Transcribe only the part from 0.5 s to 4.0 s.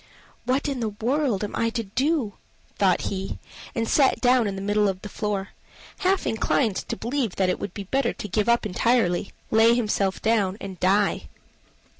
in the world am I to do?" thought he, and